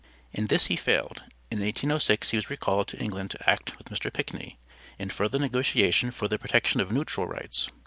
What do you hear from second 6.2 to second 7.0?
the protection of